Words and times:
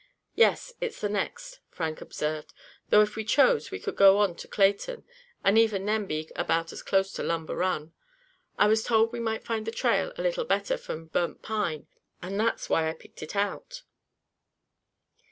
"Yes, 0.33 0.73
it's 0.81 0.99
the 0.99 1.09
next," 1.09 1.59
Frank 1.69 2.01
observed, 2.01 2.53
"though 2.89 3.01
if 3.03 3.15
we 3.15 3.23
chose 3.23 3.69
we 3.69 3.77
could 3.77 3.95
go 3.95 4.17
on 4.17 4.35
to 4.37 4.47
Clayton, 4.47 5.05
and 5.43 5.59
even 5.59 5.85
then 5.85 6.07
be 6.07 6.27
about 6.35 6.73
as 6.73 6.81
close 6.81 7.11
to 7.11 7.21
Lumber 7.21 7.55
Run. 7.55 7.93
I 8.57 8.65
was 8.67 8.83
told 8.83 9.13
we 9.13 9.19
might 9.19 9.45
find 9.45 9.67
the 9.67 9.71
trail 9.71 10.11
a 10.17 10.23
little 10.23 10.43
better 10.45 10.75
from 10.75 11.05
Burnt 11.05 11.43
Pine, 11.43 11.85
and 12.19 12.39
that's 12.39 12.67
why 12.67 12.89
I 12.89 12.93
picked 12.95 13.21
it 13.21 13.35
out." 13.35 13.83